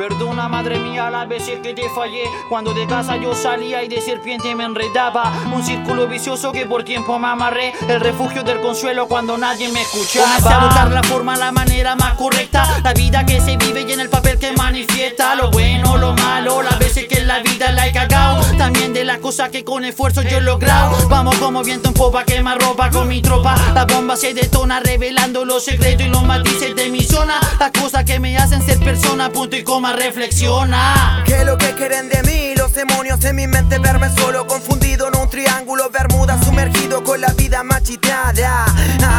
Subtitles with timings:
[0.00, 2.24] Perdona, madre mía, las veces que te fallé.
[2.48, 5.30] Cuando de casa yo salía y de serpiente me enredaba.
[5.54, 7.74] Un círculo vicioso que por tiempo me amarré.
[7.86, 10.38] El refugio del consuelo cuando nadie me escuchaba.
[10.38, 12.80] Comencé a buscar la forma, la manera más correcta.
[12.82, 15.34] La vida que se vive y en el papel que manifiesta.
[15.34, 18.40] Lo bueno, lo malo, las veces que en la vida la he cagado.
[18.56, 18.99] También de
[19.30, 21.08] las cosas que con esfuerzo yo he logrado.
[21.08, 23.54] Vamos como viento en popa, quema ropa con mi tropa.
[23.74, 27.38] La bomba se detona, revelando los secretos y los matices de mi zona.
[27.60, 31.22] Las cosas que me hacen ser persona, punto y coma reflexiona.
[31.26, 32.54] ¿Qué es lo que quieren de mí?
[32.56, 37.32] Los demonios en mi mente verme solo confundido en un triángulo bermuda sumergido con la
[37.34, 38.66] vida machiteada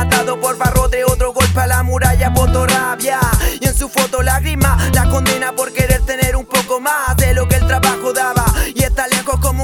[0.00, 3.20] atado por barro de otro golpe a la muralla boto rabia
[3.60, 7.46] y en su foto lágrima la condena por querer tener un poco más de lo
[7.48, 8.39] que el trabajo daba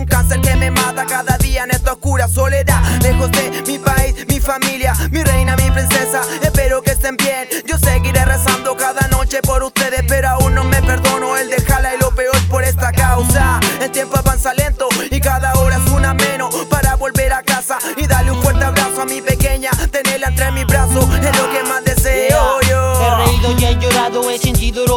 [0.06, 2.80] cáncer que me mata cada día en esta oscura soledad.
[3.02, 7.48] Lejos de mi país mi familia mi reina mi princesa espero que estén bien.
[7.66, 11.98] Yo seguiré rezando cada noche por ustedes pero aún no me perdono el dejarla y
[11.98, 13.60] lo peor por esta causa.
[13.80, 18.06] El tiempo avanza lento y cada hora es una menos para volver a casa y
[18.06, 21.62] darle un fuerte abrazo a mi pequeña tenerla entre mis brazos es lo que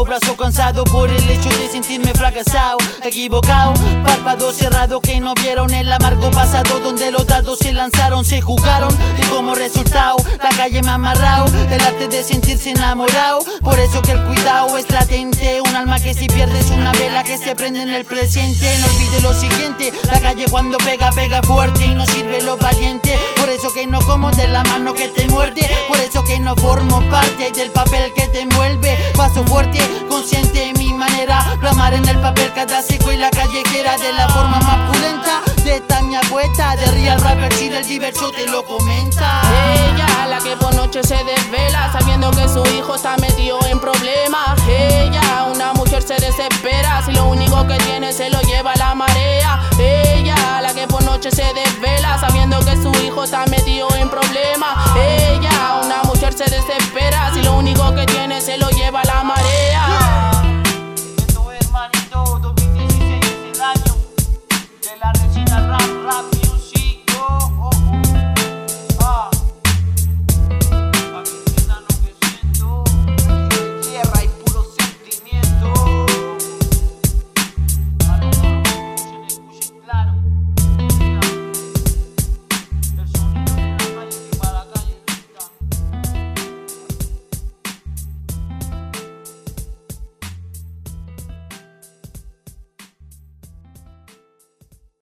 [0.05, 3.73] brazos cansados por el hecho de sentirme fracasado, equivocado,
[4.05, 8.95] párpados cerrados que no vieron el amargo pasado donde los dados se lanzaron, se jugaron.
[9.17, 14.01] Y como resultado la calle me ha amarrado, el arte de sentirse enamorado, por eso
[14.01, 17.81] que el cuidado es latente, un alma que si pierdes una vela que se prende
[17.81, 22.05] en el presente, no olvide lo siguiente, la calle cuando pega pega fuerte y no
[22.05, 25.99] sirve lo valiente, por eso que no como de la mano que te muerde, por
[25.99, 28.97] eso que no formo parte del papel que te envuelve.
[29.29, 29.79] Paso fuerte,
[30.09, 31.55] consciente en mi manera.
[31.59, 35.41] Plamar en el papel cada seco y la callejera de la forma más pulenta.
[35.63, 39.41] De esta mi apuesta, de real rapper si del diverso te lo comenta.
[39.75, 44.59] Ella, la que por noche se desvela sabiendo que su hijo está metido en problemas.
[44.67, 49.59] Ella, una mujer se desespera si lo único que tiene se lo lleva la marea.
[49.77, 54.75] Ella, la que por noche se desvela sabiendo que su hijo está metido en problemas.
[54.97, 57.18] Ella, una mujer se desespera